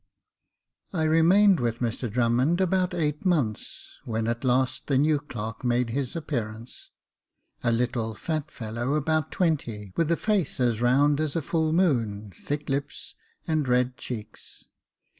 [0.93, 5.91] I REMAINED With Mr Dmmmond about eight months, when at last the new clerk made
[5.91, 6.89] his appearance—
[7.63, 12.33] a little fat fellow, about twenty, with a face as round as a full moon,
[12.35, 13.13] thick lips,
[13.47, 14.65] and red cheeks.